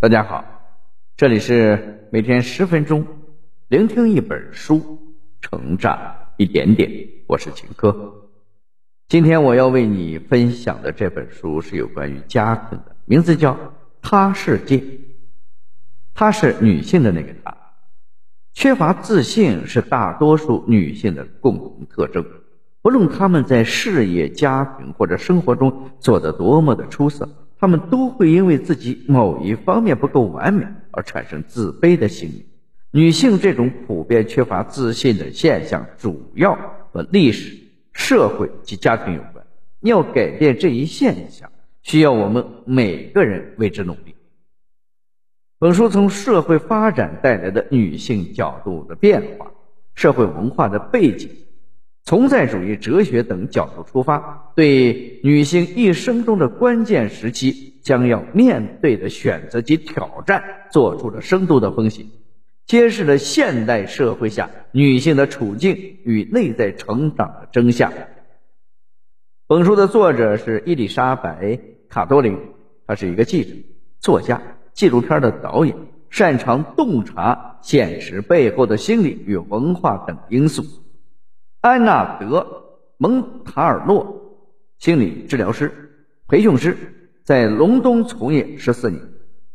[0.00, 0.42] 大家好，
[1.14, 3.06] 这里是每天十分钟，
[3.68, 4.98] 聆听一本书，
[5.42, 6.90] 成长一点点。
[7.26, 8.30] 我是秦科。
[9.08, 13.52] 今天我要为你分享的这本书是有关于家庭的，名字叫
[14.00, 14.78] 《他世界》。
[16.14, 17.54] 她是女性的那个她，
[18.54, 22.24] 缺乏自信是大多数女性的共同特征。
[22.80, 27.28] 不论她们在事业、家庭或者生活中做得多么的出色。
[27.60, 32.46] 他们都会因为自己某一方面不够完美而产生自卑的心理。
[32.90, 36.58] 女性这种普遍缺乏自信的现象，主要
[36.90, 37.56] 和历史、
[37.92, 39.46] 社会及家庭有关。
[39.80, 41.52] 要改变这一现象，
[41.82, 44.14] 需要我们每个人为之努力。
[45.58, 49.52] 本书从社会发展带来的女性角度的变化、
[49.94, 51.30] 社会文化的背景。
[52.10, 60.42] 存在主义哲学等角度出发，对女性一生中的关键时期将要面对的选择及挑战
[60.72, 62.10] 做出了深度的分析，
[62.66, 67.92] 揭示了现代社会下女性的处境与内在成长的真相。
[69.46, 71.44] 本书的作者是伊丽莎白·
[71.88, 72.36] 卡多琳，
[72.88, 73.50] 她是一个记者、
[74.00, 75.76] 作家、纪录片的导演，
[76.10, 80.64] 擅长洞察现实背后的心理与文化等因素。
[81.60, 82.40] 安娜德·
[82.96, 84.18] 蒙塔尔诺，
[84.78, 85.70] 心理治疗师、
[86.26, 86.74] 培训师，
[87.22, 89.02] 在隆东从业十四年，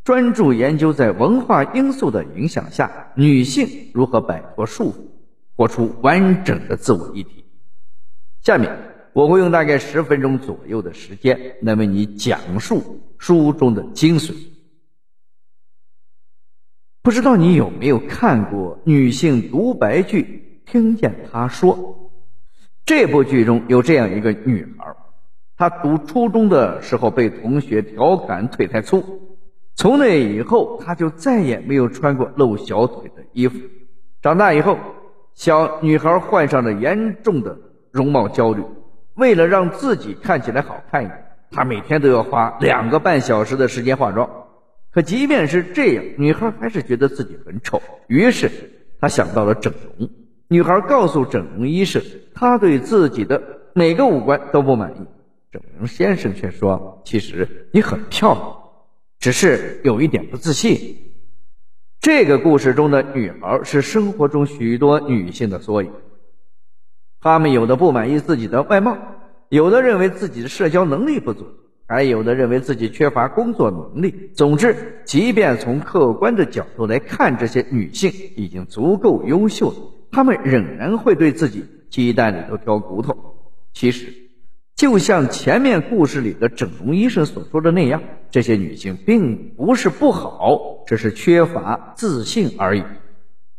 [0.03, 4.97] 专注研究在文化因素的影响下，女性如何摆脱束缚，
[5.56, 7.44] 活出完整的自我议题。
[8.42, 8.72] 下面
[9.12, 14.31] 我会用大概十分钟左右的时间来为你讲述书中的精髓。
[17.02, 20.34] 不知道你有没有看过女性独白剧？
[20.66, 22.11] 听见他说，
[22.85, 24.95] 这部剧中有这样一个女孩，
[25.57, 29.38] 她读初中的时候被同学调侃腿太粗，
[29.75, 33.57] 从那以后她就再也没有穿过露小腿的衣服。
[34.22, 34.77] 长大以后，
[35.33, 37.57] 小女孩患上了严重的
[37.91, 38.63] 容貌焦虑，
[39.13, 44.29] 为了让自己看起来好看一点，她每天都要花两个半小时的时间化妆。
[44.91, 48.50] 可即便是这样，女孩还是觉得自己很丑，于是
[49.00, 50.09] 她想到了整容。
[50.47, 52.01] 女孩告诉整容医生，
[52.33, 53.41] 她对自己的
[53.73, 55.06] 每个五官都不满意。
[55.51, 58.57] 整容先生却说：“其实你很漂亮，
[59.19, 60.97] 只是有一点不自信。”
[62.00, 65.91] 这个故事中的女孩是生活中许多女性的缩影。
[67.22, 68.95] 她们有的不满意自己的外貌，
[69.50, 71.47] 有的认为自己的社交能力不足，
[71.88, 74.29] 还有的认为自己缺乏工作能力。
[74.35, 79.78] 总之，即便从客观的角度来看，这些女性已经足够优秀了。
[80.16, 83.36] 他们仍然会对自己鸡蛋里头挑骨头。
[83.74, 84.14] 其实，
[84.74, 92.84] 就像前面故事里的整容医生所说的那样，这些女性并不是不好，只是缺乏自信而已。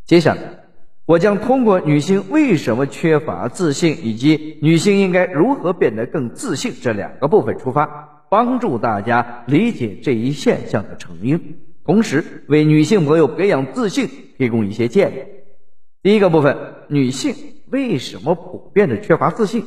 [0.07, 0.41] 接下来，
[1.05, 15.36] 我将通过女性为什么缺乏自信，以及女性应该如何变得更自信这两个部分出发，帮助大家理解这一现象的成因，同时为女性朋友培养自信提供一些建议。
[16.07, 16.55] 第一个部分，
[16.87, 17.35] 女性
[17.69, 19.65] 为什么普遍的缺乏自信？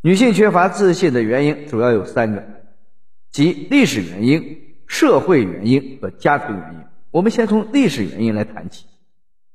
[0.00, 2.40] 女性缺乏自信的原因主要有三个，
[3.32, 6.80] 即历史原因、社会原因和家庭原因。
[7.10, 8.86] 我们先从历史原因来谈起。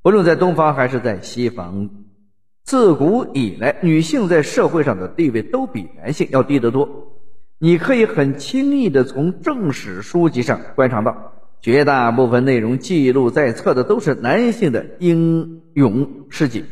[0.02, 1.90] 不论在东方还是在西方，
[2.66, 6.90] 自古以来，女性在社会上的地位都比男性要低得多。
[7.58, 11.39] 你可以很轻易的从正史书籍上观察到。
[11.62, 16.64] 绝大部分内容记录在册的都是男性的英勇事迹，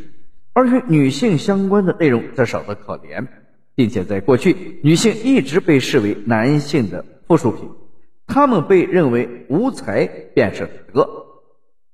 [0.53, 3.27] 而与女性相关的内容则少得可怜，
[3.75, 7.69] 并且在过去，女性一直被视为男性的附属品，
[8.27, 11.05] 她们被认为无才便是德，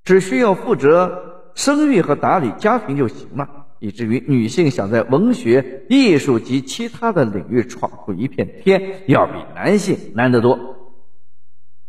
[0.03, 3.49] 只需要负责生育和打理家庭就行了，
[3.79, 10.59] 以至于女性想在文学、艺术及其他的领域闯出一片天，要比男性难得多。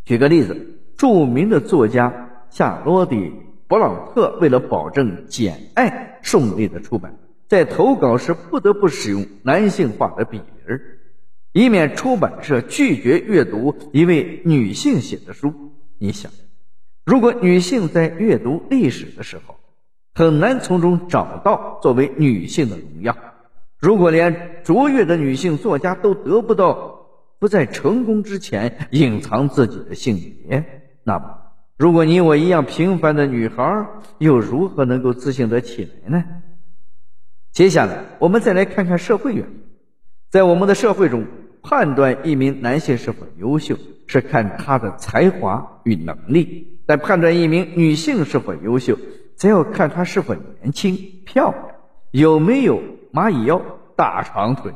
[0.06, 0.70] 举个例子。
[0.96, 3.16] 著名的作家夏洛蒂·
[3.68, 7.16] 勃朗特为了保证《简爱》顺利的出版，
[7.48, 10.80] 在投稿时不得不使用男性化的笔名，
[11.52, 15.52] 以免出版社拒绝阅读一位女性写的书。
[15.98, 16.30] 你想，
[17.04, 19.56] 如果女性在阅读历史的时候，
[20.14, 23.14] 很难从中找到作为女性的荣耀；
[23.80, 27.08] 如果连卓越的女性作家都得不到
[27.38, 30.16] 不在成功之前隐藏自己的性
[30.48, 31.38] 别，那么，
[31.76, 33.86] 如果你我一样平凡的女孩，
[34.18, 36.24] 又如何能够自信得起来呢？
[37.52, 39.64] 接下来，我们再来看看社会原因。
[40.30, 41.24] 在我们的社会中，
[41.62, 48.98] 判断一名男性是否优秀，是看他的才华与能力；在判断一名女性是否优秀，
[49.36, 51.74] 则要看她是否年轻漂亮，
[52.10, 53.62] 有没有蚂蚁腰、
[53.94, 54.72] 大长腿，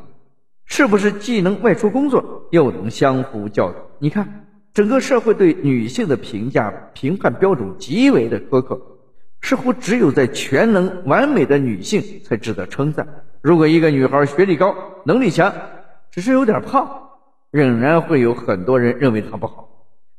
[0.65, 3.77] 是不是既能外出工作，又能相夫教子。
[3.99, 4.47] 你看，
[4.79, 8.81] 整个社会对女性的评价评判标准极为的苛刻，
[9.41, 13.25] 似乎只有在全能完美的女性才值得称赞。
[13.43, 15.53] 如果一个女孩学历高、能力强，
[16.13, 17.09] 只是有点胖，
[17.51, 19.69] 仍然会有很多人认为她不好。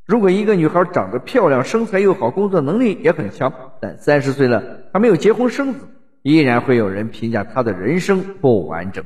[0.06, 4.62] 如果一个女孩长得漂亮、身材又好、工作能力也很强，但三十岁了
[4.92, 5.88] 还没有结婚生子，
[6.22, 9.06] 依然会有人评价她的人生不完整。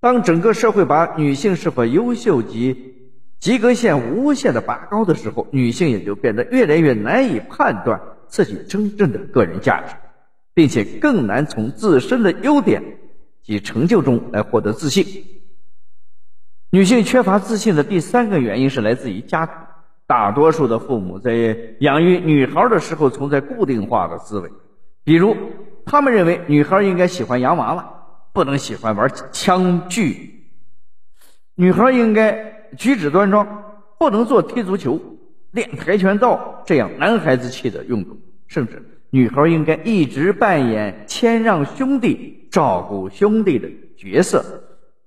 [0.00, 2.94] 当整个社会把女性是否优秀及
[3.46, 9.94] 及格线无限的拔高的时候，女性也就变得越来越难以判断自己真正的个人价值，
[10.52, 12.82] 并且更难从自身的优点
[13.44, 15.06] 及成就中来获得自信。
[16.70, 19.54] 女性缺乏自信的第三个原因是来自于家庭。
[20.08, 24.50] 大多数的父母在养育女孩的时候存在固定化的思维，
[25.04, 25.36] 比如
[25.84, 27.88] 他们认为女孩应该喜欢洋娃娃，
[28.32, 30.32] 不能喜欢玩枪具；
[31.54, 33.64] 女孩应该举止端庄，
[33.98, 35.00] 不能做踢足球、
[35.50, 38.16] 练跆拳道这样男孩子气的运动；
[38.46, 44.44] 甚至女孩应该一直扮演谦让兄弟、照顾兄弟的角色。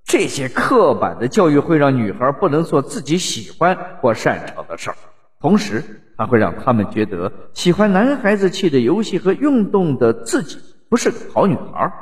[0.04, 4.96] 这些刻板的教育会让女孩不能做自己喜欢或擅长的事儿，
[5.40, 5.84] 同时
[6.16, 10.58] 还会让他们觉得喜欢男孩子气的游戏和运动的自己
[10.88, 11.92] 不是个好女孩。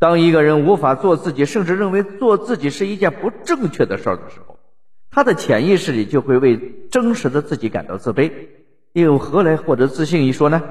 [0.00, 4.55] 当一个人无法做自己，甚至认为做自己是一件不正确的事儿的时候，
[5.16, 6.60] 他的潜意识里就会为
[6.90, 8.30] 真实的自己感到自卑，
[8.92, 10.62] 又何来获得自信一说呢？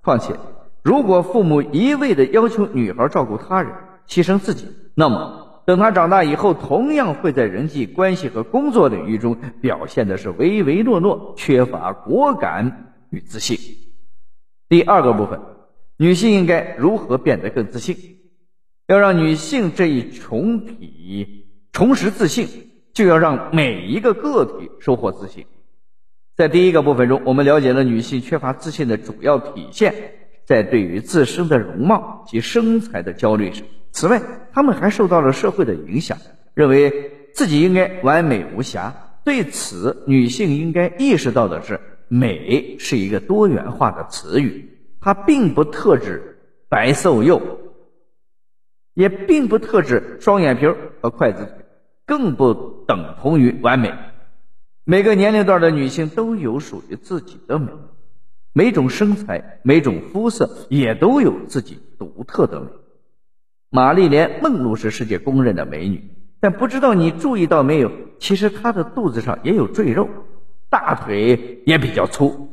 [0.00, 0.34] 况且，
[0.82, 3.70] 如果父母一味的要求女孩照顾他人、
[4.08, 5.62] 牺牲自己，那么。
[5.66, 13.58] 等他长大以后，同样会在人际关系和工作领域中表现的是唯唯诺诺，缺乏果敢与自信。
[14.70, 15.38] 第二个部分，
[15.98, 17.94] 女性应该如何变得更自信？
[18.88, 22.48] 要让女性这一群体重拾自信，
[22.92, 25.46] 就要让每一个个体收获自信。
[26.36, 29.94] 在第一个部分中，我们了解了女性缺乏自信的主要体现，
[30.46, 33.66] 在对于自身的容貌及身材的焦虑上。
[33.90, 34.22] 此外，
[34.52, 36.16] 他们还受到了社会的影响，
[36.54, 38.94] 认为自己应该完美无瑕。
[39.24, 41.78] 对此，女性应该意识到的是，
[42.08, 47.60] 美是一个多元化的词语，它并不特指白瘦幼，
[48.94, 50.66] 也并不特指双眼皮
[51.00, 51.61] 和筷子，
[52.12, 52.52] 更不
[52.86, 53.90] 等同于完美。
[54.84, 57.72] 每个年龄段的女性都有属于自己的美，
[58.52, 62.66] 每种身材、每种肤色也都有自己独特的美。
[63.70, 66.04] 玛丽莲·梦露是世界公认的美女，
[66.38, 67.90] 但不知道你注意到没有？
[68.18, 70.06] 其实她的肚子上也有赘肉，
[70.68, 72.50] 大腿也比较粗，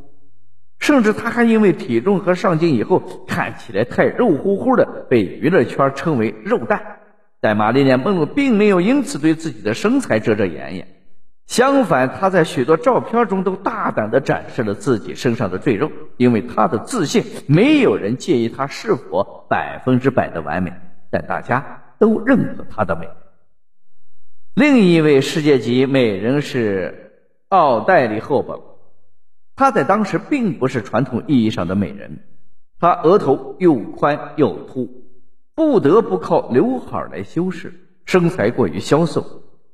[0.79, 6.98] 甚至她还因为体重和上镜以后看起来太肉乎乎的，被娱乐圈称为“肉蛋”。
[7.41, 10.87] 但玛丽莲·梦露并没有因此对自己的身材遮遮掩掩，
[11.47, 20.73] 相反，她在许多照片中都大胆地展示了自己身上的赘肉，因为她的自信，没有人介意她是否百分之百的完美。
[21.11, 23.07] 但大家都认可她的美。
[24.53, 27.13] 另一位世界级美人是
[27.47, 28.59] 奥黛丽·赫本，
[29.55, 32.19] 她在当时并不是传统意义上的美人，
[32.79, 34.98] 她额头又宽又凸，
[35.59, 37.73] 不得不靠刘海来修饰，
[38.05, 39.25] 身材过于消瘦，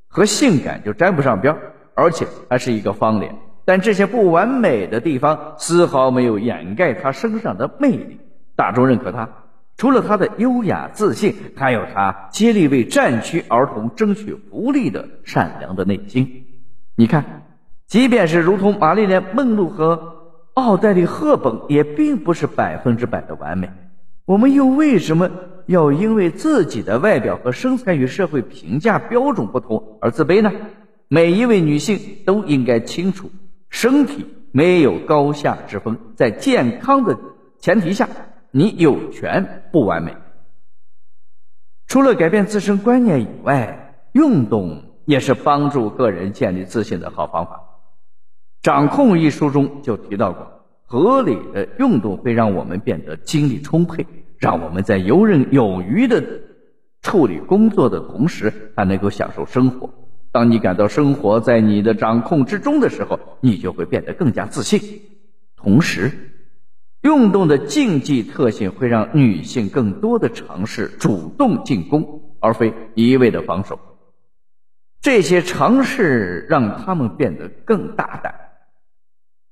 [0.07, 1.55] 和性感就沾不上边，
[1.93, 3.35] 而且还是一个方脸。
[3.65, 8.19] 但这些不完美的地方丝毫没有掩盖她身上的魅力，
[8.55, 9.29] 大众认可她。
[9.77, 16.47] 除了她的优雅自信，还有她竭力为战区儿童争取福利的善良的内心。
[16.95, 17.43] 你看，
[17.85, 20.15] 即便是如同玛丽莲·梦露和
[20.55, 23.69] 奥黛丽·赫本，也并不是百分之百的完美。
[24.25, 25.29] 我们又为什么
[25.65, 30.51] 要因为自己的外表和身材与社会评价标准不同而自卑呢？
[31.07, 33.29] 每一位女性都应该清楚，
[33.69, 37.17] 身体没有高下之分，在健康的
[37.59, 38.07] 前提下。
[38.51, 40.15] 你有权不完美。
[41.87, 47.51] 除了改变自身观念以外，运动也是帮助个人建立自信的好方法。
[48.61, 54.07] 《掌控》一书中就提到过，合理的运动会让我们变得精力充沛，
[54.39, 56.23] 让我们在游刃有余的
[57.01, 59.89] 处理工作的同时，还能够享受生活。
[60.31, 64.81] 当你感到生活在你的掌控之中的时候，你就会变得更加自信，
[65.55, 66.11] 同时。
[67.01, 73.79] 运动的竞技特性会让女性更多的尝试主动进攻，而非一味的防守。
[75.01, 78.33] 这些尝试让她们变得更大胆，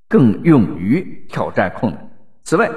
[0.10, 2.10] 更勇于挑战困难。
[2.44, 2.72] 此外，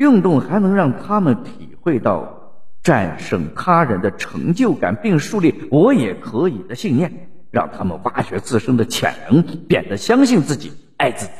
[0.00, 11.32] 运动还能让他们体会到战胜他人的成就感，并树立“我也可以”的信念，让他们挖掘自身的潜能，变得相信自己、爱自己。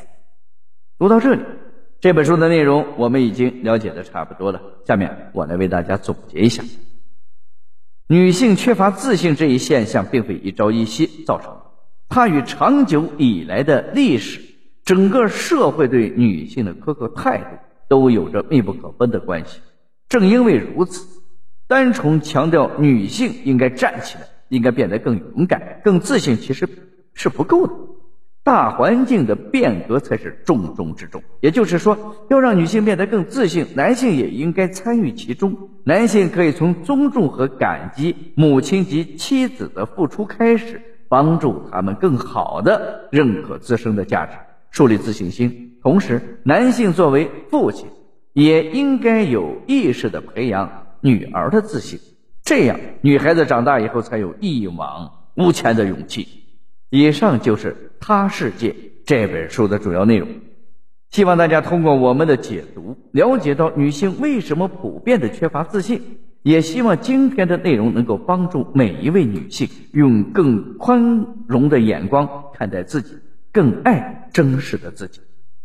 [0.99, 1.43] 读到这里，
[2.01, 4.61] 这本书的内容我们已经了解的差不多了。
[4.87, 6.63] 下面我来为大家总结一下：
[8.09, 11.63] 女性缺乏自信这一现象并非一朝一夕造成的，
[12.11, 14.43] 它与长久以来的历史、
[14.85, 17.47] 整个社会对女性的苛刻态度。
[17.91, 19.61] 都有着密不可分的关系。
[20.09, 21.21] 正因为如此，
[21.67, 26.69] 单纯强调女性应该站起来，应该变得更勇敢、更自信，其实
[27.15, 27.75] 是不够的。
[28.45, 31.23] 大环境的变革才是重中之重。
[31.41, 35.71] 也就是说，要让女性变得更自信，男性也应该参与其中。
[35.83, 44.37] 男性可以从尊重和感激母亲及妻子的付出开始，帮助他们更好的认可自身的价值，
[44.71, 45.70] 树立自信心。
[45.83, 47.89] 同时，男性作为父亲，
[48.33, 51.99] 也应该有意识的培养女儿的自信，
[52.43, 56.29] 这样女孩子长大以后才有一往无前的勇气。
[56.91, 58.71] 以上就是《他世界》
[59.07, 60.29] 这本书的主要内容，
[61.11, 73.15] 希望大家通过我们的解读，了解到女性为什么普遍的缺乏自信，也希望今天的内容能够帮助每一位女性用更宽容的眼光看待自己，
[73.51, 75.21] 更爱真实的自己。